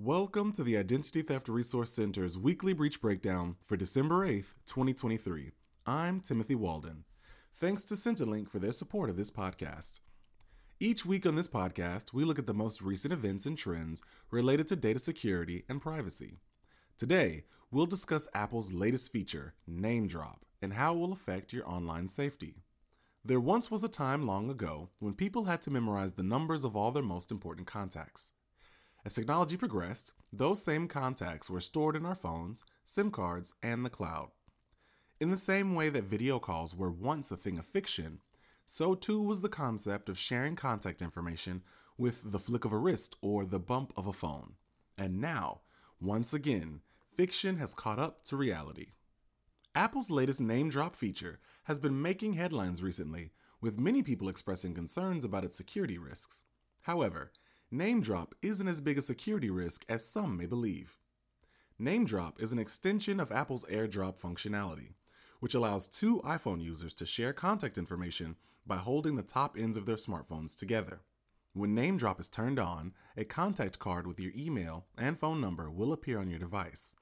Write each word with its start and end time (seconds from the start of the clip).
Welcome 0.00 0.52
to 0.52 0.62
the 0.62 0.76
Identity 0.76 1.22
Theft 1.22 1.48
Resource 1.48 1.92
Center's 1.92 2.38
weekly 2.38 2.72
breach 2.72 3.00
breakdown 3.00 3.56
for 3.66 3.76
December 3.76 4.24
8th, 4.24 4.54
2023. 4.66 5.50
I'm 5.86 6.20
Timothy 6.20 6.54
Walden. 6.54 7.02
Thanks 7.56 7.82
to 7.86 7.94
SentiLink 7.94 8.48
for 8.48 8.60
their 8.60 8.70
support 8.70 9.10
of 9.10 9.16
this 9.16 9.32
podcast. 9.32 9.98
Each 10.78 11.04
week 11.04 11.26
on 11.26 11.34
this 11.34 11.48
podcast, 11.48 12.12
we 12.12 12.22
look 12.22 12.38
at 12.38 12.46
the 12.46 12.54
most 12.54 12.80
recent 12.80 13.12
events 13.12 13.44
and 13.44 13.58
trends 13.58 14.00
related 14.30 14.68
to 14.68 14.76
data 14.76 15.00
security 15.00 15.64
and 15.68 15.82
privacy. 15.82 16.38
Today, 16.96 17.42
we'll 17.72 17.86
discuss 17.86 18.28
Apple's 18.34 18.72
latest 18.72 19.10
feature, 19.10 19.54
NameDrop, 19.68 20.42
and 20.62 20.74
how 20.74 20.94
it 20.94 20.98
will 20.98 21.12
affect 21.12 21.52
your 21.52 21.68
online 21.68 22.06
safety. 22.06 22.62
There 23.24 23.40
once 23.40 23.68
was 23.68 23.82
a 23.82 23.88
time 23.88 24.22
long 24.22 24.48
ago 24.48 24.90
when 25.00 25.14
people 25.14 25.46
had 25.46 25.60
to 25.62 25.72
memorize 25.72 26.12
the 26.12 26.22
numbers 26.22 26.62
of 26.62 26.76
all 26.76 26.92
their 26.92 27.02
most 27.02 27.32
important 27.32 27.66
contacts. 27.66 28.30
As 29.04 29.14
technology 29.14 29.56
progressed, 29.56 30.12
those 30.32 30.62
same 30.62 30.88
contacts 30.88 31.48
were 31.48 31.60
stored 31.60 31.96
in 31.96 32.04
our 32.04 32.14
phones, 32.14 32.64
SIM 32.84 33.10
cards, 33.10 33.54
and 33.62 33.84
the 33.84 33.90
cloud. 33.90 34.30
In 35.20 35.30
the 35.30 35.36
same 35.36 35.74
way 35.74 35.88
that 35.88 36.04
video 36.04 36.38
calls 36.38 36.76
were 36.76 36.90
once 36.90 37.30
a 37.30 37.36
thing 37.36 37.58
of 37.58 37.66
fiction, 37.66 38.20
so 38.66 38.94
too 38.94 39.22
was 39.22 39.40
the 39.40 39.48
concept 39.48 40.08
of 40.08 40.18
sharing 40.18 40.56
contact 40.56 41.00
information 41.00 41.62
with 41.96 42.32
the 42.32 42.38
flick 42.38 42.64
of 42.64 42.72
a 42.72 42.78
wrist 42.78 43.16
or 43.22 43.44
the 43.44 43.58
bump 43.58 43.92
of 43.96 44.06
a 44.06 44.12
phone. 44.12 44.54
And 44.96 45.20
now, 45.20 45.62
once 46.00 46.34
again, 46.34 46.80
fiction 47.16 47.56
has 47.56 47.74
caught 47.74 47.98
up 47.98 48.24
to 48.24 48.36
reality. 48.36 48.92
Apple's 49.74 50.10
latest 50.10 50.40
NameDrop 50.40 50.94
feature 50.94 51.40
has 51.64 51.78
been 51.78 52.00
making 52.00 52.34
headlines 52.34 52.82
recently, 52.82 53.32
with 53.60 53.78
many 53.78 54.02
people 54.02 54.28
expressing 54.28 54.74
concerns 54.74 55.24
about 55.24 55.44
its 55.44 55.56
security 55.56 55.98
risks. 55.98 56.44
However, 56.82 57.32
NameDrop 57.72 58.28
isn't 58.40 58.66
as 58.66 58.80
big 58.80 58.96
a 58.96 59.02
security 59.02 59.50
risk 59.50 59.84
as 59.90 60.02
some 60.02 60.38
may 60.38 60.46
believe. 60.46 60.96
NameDrop 61.78 62.40
is 62.40 62.50
an 62.50 62.58
extension 62.58 63.20
of 63.20 63.30
Apple's 63.30 63.66
AirDrop 63.66 64.18
functionality, 64.18 64.94
which 65.40 65.52
allows 65.52 65.86
two 65.86 66.20
iPhone 66.20 66.62
users 66.62 66.94
to 66.94 67.04
share 67.04 67.34
contact 67.34 67.76
information 67.76 68.36
by 68.66 68.78
holding 68.78 69.16
the 69.16 69.22
top 69.22 69.54
ends 69.58 69.76
of 69.76 69.84
their 69.84 69.96
smartphones 69.96 70.56
together. 70.56 71.00
When 71.52 71.76
NameDrop 71.76 72.18
is 72.18 72.30
turned 72.30 72.58
on, 72.58 72.94
a 73.18 73.24
contact 73.26 73.78
card 73.78 74.06
with 74.06 74.18
your 74.18 74.32
email 74.34 74.86
and 74.96 75.18
phone 75.18 75.38
number 75.38 75.70
will 75.70 75.92
appear 75.92 76.20
on 76.20 76.30
your 76.30 76.38
device. 76.38 76.94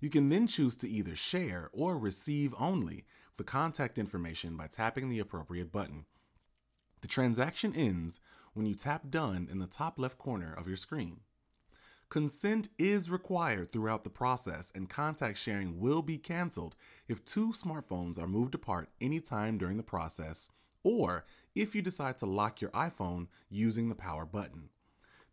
You 0.00 0.08
can 0.08 0.30
then 0.30 0.46
choose 0.46 0.78
to 0.78 0.88
either 0.88 1.14
share 1.14 1.68
or 1.74 1.98
receive 1.98 2.54
only 2.58 3.04
the 3.36 3.44
contact 3.44 3.98
information 3.98 4.56
by 4.56 4.68
tapping 4.68 5.10
the 5.10 5.18
appropriate 5.18 5.70
button. 5.70 6.06
The 7.06 7.12
transaction 7.12 7.72
ends 7.76 8.18
when 8.52 8.66
you 8.66 8.74
tap 8.74 9.10
Done 9.10 9.46
in 9.48 9.60
the 9.60 9.68
top 9.68 9.96
left 9.96 10.18
corner 10.18 10.52
of 10.52 10.66
your 10.66 10.76
screen. 10.76 11.20
Consent 12.08 12.68
is 12.80 13.12
required 13.12 13.70
throughout 13.70 14.02
the 14.02 14.10
process, 14.10 14.72
and 14.74 14.90
contact 14.90 15.38
sharing 15.38 15.78
will 15.78 16.02
be 16.02 16.18
canceled 16.18 16.74
if 17.06 17.24
two 17.24 17.52
smartphones 17.52 18.18
are 18.18 18.26
moved 18.26 18.56
apart 18.56 18.88
anytime 19.00 19.56
during 19.56 19.76
the 19.76 19.84
process, 19.84 20.50
or 20.82 21.24
if 21.54 21.76
you 21.76 21.80
decide 21.80 22.18
to 22.18 22.26
lock 22.26 22.60
your 22.60 22.72
iPhone 22.72 23.28
using 23.48 23.88
the 23.88 23.94
power 23.94 24.26
button. 24.26 24.70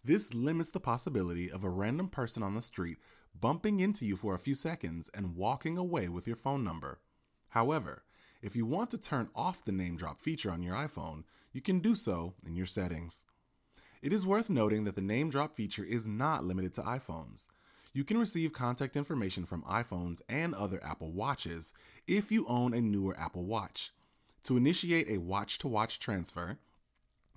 This 0.03 0.31
limits 0.31 0.69
the 0.69 0.79
possibility 0.79 1.49
of 1.49 1.63
a 1.63 1.69
random 1.71 2.07
person 2.07 2.43
on 2.43 2.53
the 2.53 2.61
street 2.61 2.99
bumping 3.33 3.79
into 3.79 4.05
you 4.05 4.15
for 4.15 4.35
a 4.35 4.39
few 4.39 4.53
seconds 4.53 5.09
and 5.15 5.35
walking 5.35 5.79
away 5.79 6.07
with 6.07 6.27
your 6.27 6.35
phone 6.35 6.63
number. 6.63 6.99
However, 7.49 8.03
if 8.43 8.57
you 8.57 8.65
want 8.65 8.91
to 8.91 8.97
turn 8.97 9.29
off 9.33 9.63
the 9.63 9.71
NameDrop 9.71 10.19
feature 10.19 10.51
on 10.51 10.61
your 10.61 10.75
iPhone, 10.75 11.23
you 11.53 11.61
can 11.61 11.79
do 11.79 11.95
so 11.95 12.33
in 12.45 12.57
your 12.57 12.65
settings. 12.65 13.23
It 14.01 14.11
is 14.11 14.25
worth 14.25 14.49
noting 14.49 14.83
that 14.83 14.97
the 14.97 15.01
NameDrop 15.01 15.55
feature 15.55 15.85
is 15.85 16.09
not 16.09 16.43
limited 16.43 16.73
to 16.73 16.81
iPhones. 16.81 17.47
You 17.93 18.03
can 18.03 18.17
receive 18.17 18.51
contact 18.51 18.97
information 18.97 19.45
from 19.45 19.61
iPhones 19.63 20.21
and 20.27 20.53
other 20.53 20.83
Apple 20.83 21.13
Watches 21.13 21.73
if 22.05 22.33
you 22.33 22.45
own 22.47 22.73
a 22.73 22.81
newer 22.81 23.17
Apple 23.17 23.45
Watch. 23.45 23.91
To 24.43 24.57
initiate 24.57 25.09
a 25.09 25.19
watch 25.21 25.57
to 25.59 25.69
watch 25.69 25.99
transfer, 25.99 26.57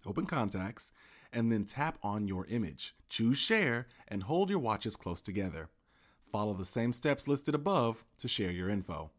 open 0.04 0.26
contacts, 0.26 0.92
and 1.32 1.52
then 1.52 1.66
tap 1.66 1.98
on 2.02 2.26
your 2.26 2.46
image. 2.46 2.96
Choose 3.08 3.38
share 3.38 3.86
and 4.08 4.24
hold 4.24 4.50
your 4.50 4.58
watches 4.58 4.96
close 4.96 5.20
together. 5.20 5.68
Follow 6.32 6.54
the 6.54 6.64
same 6.64 6.92
steps 6.92 7.28
listed 7.28 7.54
above 7.54 8.04
to 8.18 8.26
share 8.26 8.50
your 8.50 8.68
info. 8.68 9.12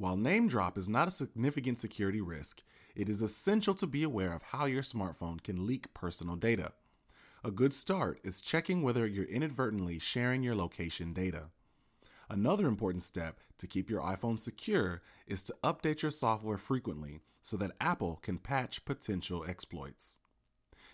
While 0.00 0.16
NameDrop 0.16 0.78
is 0.78 0.88
not 0.88 1.08
a 1.08 1.10
significant 1.10 1.78
security 1.78 2.22
risk, 2.22 2.62
it 2.96 3.10
is 3.10 3.20
essential 3.20 3.74
to 3.74 3.86
be 3.86 4.02
aware 4.02 4.32
of 4.32 4.44
how 4.44 4.64
your 4.64 4.80
smartphone 4.80 5.42
can 5.42 5.66
leak 5.66 5.92
personal 5.92 6.36
data. 6.36 6.72
A 7.44 7.50
good 7.50 7.74
start 7.74 8.18
is 8.24 8.40
checking 8.40 8.82
whether 8.82 9.06
you're 9.06 9.26
inadvertently 9.26 9.98
sharing 9.98 10.42
your 10.42 10.54
location 10.54 11.12
data. 11.12 11.50
Another 12.30 12.66
important 12.66 13.02
step 13.02 13.40
to 13.58 13.66
keep 13.66 13.90
your 13.90 14.00
iPhone 14.00 14.40
secure 14.40 15.02
is 15.26 15.44
to 15.44 15.54
update 15.62 16.00
your 16.00 16.10
software 16.10 16.56
frequently 16.56 17.20
so 17.42 17.58
that 17.58 17.72
Apple 17.78 18.20
can 18.22 18.38
patch 18.38 18.86
potential 18.86 19.44
exploits. 19.46 20.18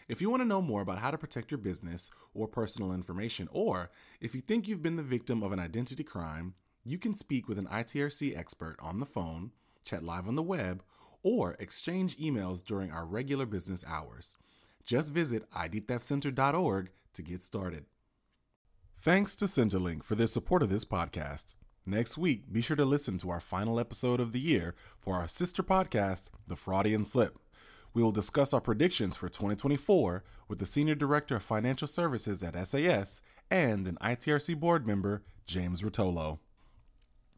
If 0.08 0.20
you 0.20 0.30
want 0.30 0.42
to 0.42 0.48
know 0.48 0.60
more 0.60 0.82
about 0.82 0.98
how 0.98 1.12
to 1.12 1.18
protect 1.18 1.52
your 1.52 1.58
business 1.58 2.10
or 2.34 2.48
personal 2.48 2.92
information, 2.92 3.48
or 3.52 3.88
if 4.20 4.34
you 4.34 4.40
think 4.40 4.66
you've 4.66 4.82
been 4.82 4.96
the 4.96 5.04
victim 5.04 5.44
of 5.44 5.52
an 5.52 5.60
identity 5.60 6.02
crime, 6.02 6.54
you 6.86 6.98
can 6.98 7.16
speak 7.16 7.48
with 7.48 7.58
an 7.58 7.66
ITRC 7.66 8.38
expert 8.38 8.76
on 8.80 9.00
the 9.00 9.06
phone, 9.06 9.50
chat 9.84 10.04
live 10.04 10.28
on 10.28 10.36
the 10.36 10.42
web, 10.42 10.84
or 11.24 11.56
exchange 11.58 12.16
emails 12.16 12.64
during 12.64 12.92
our 12.92 13.04
regular 13.04 13.44
business 13.44 13.84
hours. 13.88 14.36
Just 14.84 15.12
visit 15.12 15.50
idtheftcenter.org 15.50 16.90
to 17.14 17.22
get 17.22 17.42
started. 17.42 17.86
Thanks 18.96 19.34
to 19.36 19.46
SentiLink 19.46 20.04
for 20.04 20.14
their 20.14 20.28
support 20.28 20.62
of 20.62 20.70
this 20.70 20.84
podcast. 20.84 21.56
Next 21.84 22.16
week, 22.16 22.52
be 22.52 22.60
sure 22.60 22.76
to 22.76 22.84
listen 22.84 23.18
to 23.18 23.30
our 23.30 23.40
final 23.40 23.80
episode 23.80 24.20
of 24.20 24.30
the 24.30 24.38
year 24.38 24.76
for 25.00 25.16
our 25.16 25.26
sister 25.26 25.64
podcast, 25.64 26.30
The 26.46 26.54
Fraudian 26.54 27.04
Slip. 27.04 27.36
We 27.94 28.02
will 28.02 28.12
discuss 28.12 28.54
our 28.54 28.60
predictions 28.60 29.16
for 29.16 29.28
2024 29.28 30.22
with 30.46 30.60
the 30.60 30.66
Senior 30.66 30.94
Director 30.94 31.34
of 31.34 31.42
Financial 31.42 31.88
Services 31.88 32.44
at 32.44 32.66
SAS 32.66 33.22
and 33.50 33.88
an 33.88 33.98
ITRC 34.00 34.60
board 34.60 34.86
member, 34.86 35.24
James 35.46 35.82
Rotolo. 35.82 36.38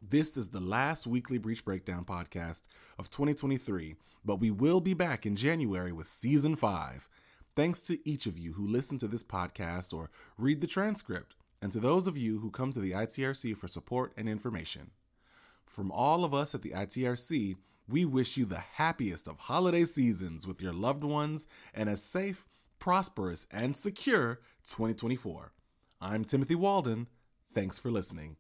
This 0.01 0.37
is 0.37 0.49
the 0.49 0.61
last 0.61 1.09
weekly 1.09 1.39
Breach 1.39 1.65
Breakdown 1.65 2.05
podcast 2.05 2.63
of 2.99 3.11
2023, 3.11 3.97
but 4.25 4.39
we 4.39 4.51
will 4.51 4.81
be 4.81 4.95
back 4.95 5.27
in 5.27 5.35
January 5.35 5.91
with 5.91 6.07
season 6.07 6.55
five. 6.55 7.09
Thanks 7.57 7.83
to 7.83 7.99
each 8.09 8.27
of 8.27 8.39
you 8.39 8.53
who 8.53 8.67
listen 8.67 8.99
to 8.99 9.09
this 9.09 9.25
podcast 9.25 9.93
or 9.93 10.11
read 10.39 10.61
the 10.61 10.69
transcript, 10.69 11.35
and 11.61 11.73
to 11.73 11.81
those 11.81 12.07
of 12.07 12.17
you 12.17 12.39
who 12.39 12.51
come 12.51 12.71
to 12.73 12.81
the 12.81 12.93
ITRC 12.93 13.57
for 13.57 13.67
support 13.67 14.13
and 14.17 14.29
information. 14.29 14.93
From 15.67 15.91
all 15.91 16.25
of 16.25 16.33
us 16.33 16.55
at 16.55 16.63
the 16.63 16.71
ITRC, 16.71 17.57
we 17.89 18.05
wish 18.05 18.37
you 18.37 18.45
the 18.45 18.63
happiest 18.75 19.27
of 19.27 19.39
holiday 19.39 19.85
seasons 19.85 20.47
with 20.47 20.63
your 20.63 20.73
loved 20.73 21.03
ones 21.03 21.49
and 21.75 21.89
a 21.89 21.97
safe, 21.97 22.47
prosperous, 22.79 23.49
and 23.51 23.77
secure 23.77 24.41
2024. 24.65 25.53
I'm 26.01 26.25
Timothy 26.25 26.55
Walden. 26.55 27.09
Thanks 27.53 27.81
for 27.81 27.91
listening. 27.91 28.37